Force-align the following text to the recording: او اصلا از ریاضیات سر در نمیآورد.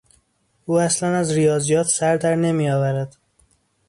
او 0.65 0.79
اصلا 0.79 1.15
از 1.15 1.31
ریاضیات 1.33 1.87
سر 1.87 2.17
در 2.17 2.35
نمیآورد. 2.35 3.17